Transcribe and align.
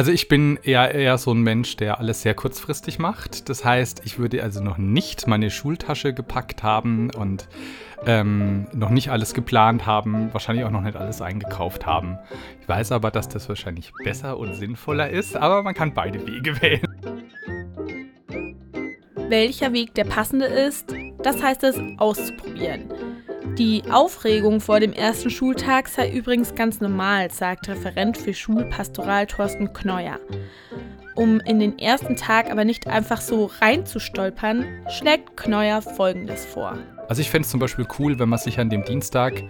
Also 0.00 0.12
ich 0.12 0.28
bin 0.28 0.58
eher, 0.62 0.94
eher 0.94 1.18
so 1.18 1.30
ein 1.30 1.42
Mensch, 1.42 1.76
der 1.76 1.98
alles 1.98 2.22
sehr 2.22 2.32
kurzfristig 2.32 2.98
macht. 2.98 3.50
Das 3.50 3.66
heißt, 3.66 4.00
ich 4.06 4.18
würde 4.18 4.42
also 4.42 4.62
noch 4.62 4.78
nicht 4.78 5.26
meine 5.26 5.50
Schultasche 5.50 6.14
gepackt 6.14 6.62
haben 6.62 7.10
und 7.10 7.50
ähm, 8.06 8.66
noch 8.72 8.88
nicht 8.88 9.10
alles 9.10 9.34
geplant 9.34 9.84
haben, 9.84 10.32
wahrscheinlich 10.32 10.64
auch 10.64 10.70
noch 10.70 10.80
nicht 10.80 10.96
alles 10.96 11.20
eingekauft 11.20 11.84
haben. 11.84 12.18
Ich 12.62 12.66
weiß 12.66 12.92
aber, 12.92 13.10
dass 13.10 13.28
das 13.28 13.46
wahrscheinlich 13.50 13.92
besser 14.02 14.38
und 14.38 14.54
sinnvoller 14.54 15.10
ist, 15.10 15.36
aber 15.36 15.62
man 15.62 15.74
kann 15.74 15.92
beide 15.92 16.26
Wege 16.26 16.62
wählen. 16.62 16.80
Welcher 19.28 19.74
Weg 19.74 19.92
der 19.96 20.04
passende 20.04 20.46
ist, 20.46 20.94
das 21.22 21.42
heißt 21.42 21.62
es 21.62 21.78
auszuprobieren. 21.98 22.90
Die 23.58 23.82
Aufregung 23.90 24.60
vor 24.60 24.80
dem 24.80 24.92
ersten 24.92 25.30
Schultag 25.30 25.88
sei 25.88 26.10
übrigens 26.10 26.54
ganz 26.54 26.80
normal, 26.80 27.30
sagt 27.30 27.68
Referent 27.68 28.16
für 28.16 28.34
Schulpastoral 28.34 29.26
Thorsten 29.26 29.72
Kneuer. 29.72 30.18
Um 31.16 31.40
in 31.40 31.58
den 31.58 31.78
ersten 31.78 32.16
Tag 32.16 32.50
aber 32.50 32.64
nicht 32.64 32.86
einfach 32.86 33.20
so 33.20 33.50
reinzustolpern, 33.60 34.64
schlägt 34.88 35.36
Kneuer 35.36 35.82
Folgendes 35.82 36.44
vor. 36.46 36.78
Also 37.08 37.22
ich 37.22 37.30
fände 37.30 37.44
es 37.44 37.50
zum 37.50 37.58
Beispiel 37.58 37.86
cool, 37.98 38.18
wenn 38.18 38.28
man 38.28 38.38
sich 38.38 38.60
an 38.60 38.70
dem 38.70 38.84
Dienstag 38.84 39.42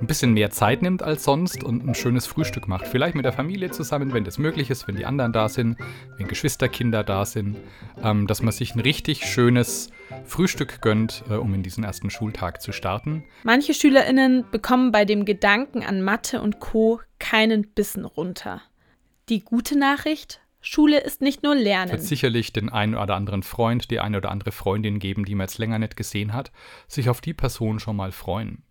ein 0.00 0.06
bisschen 0.06 0.32
mehr 0.32 0.50
Zeit 0.50 0.82
nimmt 0.82 1.02
als 1.02 1.24
sonst 1.24 1.64
und 1.64 1.84
ein 1.86 1.94
schönes 1.94 2.26
Frühstück 2.26 2.68
macht. 2.68 2.86
Vielleicht 2.86 3.16
mit 3.16 3.24
der 3.24 3.32
Familie 3.32 3.70
zusammen, 3.72 4.12
wenn 4.12 4.24
das 4.24 4.38
möglich 4.38 4.70
ist, 4.70 4.86
wenn 4.86 4.94
die 4.94 5.04
anderen 5.04 5.32
da 5.32 5.48
sind, 5.48 5.76
wenn 6.16 6.28
Geschwisterkinder 6.28 7.02
da 7.02 7.24
sind. 7.24 7.56
Ähm, 8.02 8.26
dass 8.28 8.40
man 8.40 8.52
sich 8.52 8.74
ein 8.74 8.80
richtig 8.80 9.24
schönes 9.24 9.90
Frühstück 10.28 10.80
gönnt, 10.80 11.24
äh, 11.28 11.34
um 11.34 11.54
in 11.54 11.62
diesen 11.62 11.84
ersten 11.84 12.10
Schultag 12.10 12.62
zu 12.62 12.72
starten. 12.72 13.24
Manche 13.42 13.74
SchülerInnen 13.74 14.44
bekommen 14.50 14.92
bei 14.92 15.04
dem 15.04 15.24
Gedanken 15.24 15.82
an 15.82 16.02
Mathe 16.02 16.40
und 16.40 16.60
Co. 16.60 17.00
keinen 17.18 17.68
Bissen 17.68 18.04
runter. 18.04 18.62
Die 19.28 19.44
gute 19.44 19.78
Nachricht? 19.78 20.40
Schule 20.60 21.00
ist 21.00 21.20
nicht 21.20 21.42
nur 21.42 21.54
Lernen. 21.54 21.92
Wird 21.92 22.02
sicherlich 22.02 22.52
den 22.52 22.68
einen 22.68 22.94
oder 22.94 23.14
anderen 23.14 23.42
Freund, 23.42 23.90
die 23.90 24.00
eine 24.00 24.18
oder 24.18 24.30
andere 24.30 24.52
Freundin 24.52 24.98
geben, 24.98 25.24
die 25.24 25.34
man 25.34 25.44
jetzt 25.46 25.58
länger 25.58 25.78
nicht 25.78 25.96
gesehen 25.96 26.32
hat, 26.32 26.50
sich 26.88 27.08
auf 27.08 27.20
die 27.20 27.34
Person 27.34 27.78
schon 27.78 27.96
mal 27.96 28.12
freuen. 28.12 28.64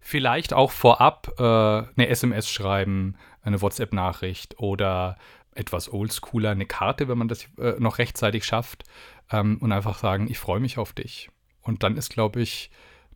Vielleicht 0.00 0.52
auch 0.52 0.70
vorab 0.70 1.34
äh, 1.38 1.42
eine 1.42 2.08
SMS 2.08 2.48
schreiben, 2.48 3.16
eine 3.42 3.60
WhatsApp-Nachricht 3.60 4.58
oder 4.58 5.16
etwas 5.54 5.92
oldschooler, 5.92 6.50
eine 6.50 6.66
Karte, 6.66 7.08
wenn 7.08 7.18
man 7.18 7.28
das 7.28 7.46
äh, 7.58 7.74
noch 7.78 7.98
rechtzeitig 7.98 8.44
schafft 8.44 8.84
ähm, 9.30 9.58
und 9.60 9.72
einfach 9.72 9.98
sagen, 9.98 10.28
ich 10.30 10.38
freue 10.38 10.60
mich 10.60 10.78
auf 10.78 10.92
dich. 10.92 11.30
Und 11.60 11.82
dann 11.82 11.96
ist, 11.96 12.10
glaube 12.10 12.40
ich, 12.40 12.70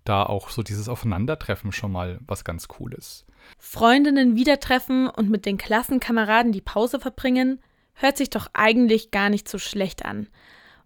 da 0.05 0.23
auch 0.23 0.51
so 0.51 0.63
dieses 0.63 0.89
Aufeinandertreffen 0.89 1.73
schon 1.73 1.93
mal 1.93 2.19
was 2.27 2.45
ganz 2.45 2.69
Cooles. 2.69 3.27
Freundinnen 3.59 4.37
wieder 4.37 4.61
treffen 4.61 5.09
und 5.09 5.31
mit 5.31 5.47
den 5.47 5.59
Klassenkameraden 5.59 6.53
die 6.53 6.61
Pause 6.61 7.01
verbringen, 7.01 7.61
hört 7.95 8.17
sich 8.17 8.31
doch 8.31 8.49
eigentlich 8.53 9.11
gar 9.11 9.31
nicht 9.31 9.49
so 9.49 9.59
schlecht 9.59 10.05
an. 10.05 10.29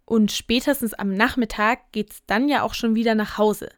Und 0.04 0.32
spätestens 0.32 0.94
am 0.94 1.14
Nachmittag 1.14 1.92
geht's 1.92 2.22
dann 2.26 2.48
ja 2.48 2.62
auch 2.62 2.74
schon 2.74 2.94
wieder 2.94 3.14
nach 3.14 3.38
Hause. 3.38 3.68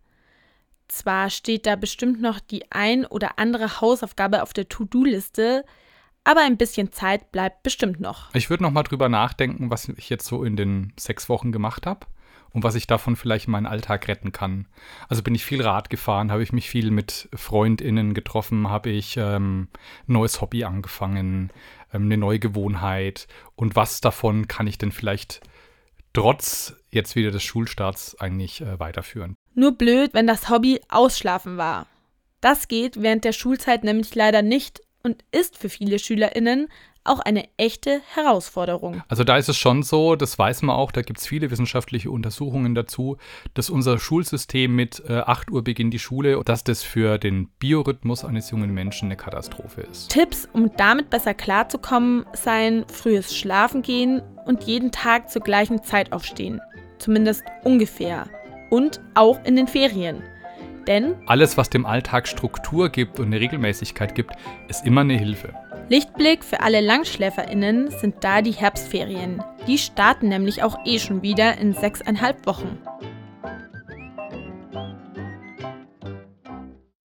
Zwar 0.89 1.31
steht 1.31 1.67
da 1.67 1.77
bestimmt 1.77 2.21
noch 2.21 2.41
die 2.41 2.71
ein 2.71 3.07
oder 3.07 3.39
andere 3.39 3.81
Hausaufgabe 3.81 4.43
auf 4.43 4.53
der 4.53 4.69
To-Do-Liste, 4.69 5.65
aber 6.25 6.41
ein 6.43 6.57
bisschen 6.57 6.93
Zeit 6.93 7.33
bleibt 7.33 7.63
bestimmt 7.63 8.01
noch. 8.01 8.35
Ich 8.35 8.51
würde 8.51 8.63
noch 8.63 8.71
mal 8.71 8.83
drüber 8.83 9.09
nachdenken, 9.09 9.71
was 9.71 9.89
ich 9.89 10.09
jetzt 10.09 10.27
so 10.27 10.45
in 10.45 10.57
den 10.57 10.93
sechs 10.99 11.29
Wochen 11.29 11.53
gemacht 11.53 11.87
habe 11.87 12.07
und 12.53 12.63
was 12.65 12.75
ich 12.75 12.87
davon 12.87 13.17
vielleicht 13.17 13.47
in 13.47 13.53
meinen 13.53 13.67
Alltag 13.67 14.09
retten 14.09 14.33
kann. 14.33 14.67
Also 15.09 15.23
bin 15.23 15.35
ich 15.35 15.45
viel 15.45 15.63
Rad 15.63 15.91
gefahren, 15.91 16.31
habe 16.31 16.43
ich 16.43 16.53
mich 16.53 16.69
viel 16.69 16.91
mit 16.91 17.29
FreundInnen 17.35 18.15
getroffen, 18.15 18.69
habe 18.69 18.91
ich 18.91 19.17
ähm, 19.17 19.69
ein 20.09 20.13
neues 20.13 20.41
Hobby 20.41 20.65
angefangen, 20.65 21.51
ähm, 21.93 22.05
eine 22.05 22.17
neue 22.17 22.39
Gewohnheit 22.39 23.27
und 23.57 23.75
was 23.77 24.01
davon 24.01 24.49
kann 24.49 24.67
ich 24.67 24.79
denn 24.79 24.93
vielleicht 24.93 25.41
trotz 26.13 26.77
jetzt 26.91 27.17
wieder 27.17 27.31
des 27.31 27.43
Schulstarts 27.43 28.19
eigentlich 28.21 28.61
äh, 28.61 28.79
weiterführen. 28.79 29.35
Nur 29.55 29.73
blöd, 29.73 30.15
wenn 30.15 30.27
das 30.27 30.51
Hobby 30.51 30.81
Ausschlafen 30.89 31.57
war. 31.57 31.87
Das 32.41 32.69
geht 32.69 33.01
während 33.01 33.25
der 33.25 33.33
Schulzeit 33.33 33.85
nämlich 33.85 34.15
leider 34.15 34.43
nicht 34.43 34.81
und 35.03 35.25
ist 35.33 35.59
für 35.59 35.69
viele 35.69 35.99
SchülerInnen 35.99 36.69
auch 37.05 37.19
eine 37.19 37.49
echte 37.57 38.01
Herausforderung. 38.15 39.03
Also 39.09 39.25
da 39.25 39.37
ist 39.37 39.49
es 39.49 39.57
schon 39.57 39.83
so, 39.83 40.15
das 40.15 40.39
weiß 40.39 40.63
man 40.63 40.77
auch, 40.77 40.93
da 40.93 41.03
gibt 41.03 41.19
es 41.19 41.27
viele 41.27 41.51
wissenschaftliche 41.51 42.11
Untersuchungen 42.11 42.75
dazu, 42.75 43.17
dass 43.55 43.71
unser 43.71 43.99
Schulsystem 43.99 44.75
mit 44.75 45.03
äh, 45.09 45.19
8 45.19 45.51
Uhr 45.51 45.65
beginnt 45.65 45.93
die 45.95 45.99
Schule, 45.99 46.41
dass 46.45 46.65
das 46.65 46.83
für 46.83 47.19
den 47.19 47.49
Biorhythmus 47.59 48.25
eines 48.25 48.51
jungen 48.51 48.73
Menschen 48.73 49.07
eine 49.07 49.17
Katastrophe 49.17 49.83
ist. 49.83 50.11
Tipps, 50.11 50.49
um 50.53 50.71
damit 50.77 51.11
besser 51.11 51.35
klarzukommen, 51.35 52.25
seien 52.35 52.85
frühes 52.89 53.37
Schlafen 53.37 53.83
gehen 53.83 54.23
und 54.47 54.65
jeden 54.65 54.93
Tag 54.93 55.31
zur 55.31 55.43
gleichen 55.43 55.83
Zeit 55.83 56.13
aufstehen. 56.13 56.61
Zumindest 56.99 57.43
ungefähr. 57.65 58.29
Und 58.71 59.01
auch 59.15 59.45
in 59.45 59.57
den 59.57 59.67
Ferien. 59.67 60.23
Denn 60.87 61.15
alles, 61.27 61.57
was 61.57 61.71
dem 61.71 61.87
Alltag 61.87 62.27
Struktur 62.27 62.89
gibt 62.89 63.19
und 63.19 63.27
eine 63.27 63.41
Regelmäßigkeit 63.41 64.15
gibt, 64.15 64.35
ist 64.69 64.85
immer 64.85 65.03
eine 65.03 65.17
Hilfe. 65.17 65.55
Lichtblick 65.89 66.45
für 66.45 66.61
alle 66.61 66.81
LangschläferInnen 66.81 67.91
sind 67.91 68.17
da 68.21 68.41
die 68.43 68.53
Herbstferien. 68.53 69.43
Die 69.67 69.79
starten 69.79 70.29
nämlich 70.29 70.63
auch 70.63 70.79
eh 70.85 70.99
schon 70.99 71.23
wieder 71.23 71.59
in 71.59 71.75
sechseinhalb 71.75 72.47
Wochen. 72.47 72.79